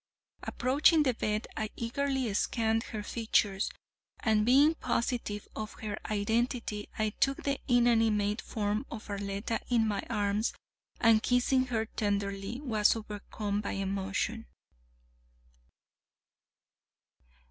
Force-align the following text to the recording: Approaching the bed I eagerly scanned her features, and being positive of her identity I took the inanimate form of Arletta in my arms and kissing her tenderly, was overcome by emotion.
Approaching 0.41 1.03
the 1.03 1.13
bed 1.13 1.45
I 1.55 1.69
eagerly 1.75 2.33
scanned 2.33 2.85
her 2.85 3.03
features, 3.03 3.69
and 4.21 4.47
being 4.47 4.73
positive 4.73 5.47
of 5.55 5.73
her 5.73 5.95
identity 6.09 6.89
I 6.97 7.11
took 7.11 7.43
the 7.43 7.59
inanimate 7.67 8.41
form 8.41 8.87
of 8.89 9.09
Arletta 9.11 9.59
in 9.69 9.87
my 9.87 10.01
arms 10.09 10.53
and 10.99 11.21
kissing 11.21 11.65
her 11.67 11.85
tenderly, 11.85 12.59
was 12.61 12.95
overcome 12.95 13.61
by 13.61 13.73
emotion. 13.73 14.47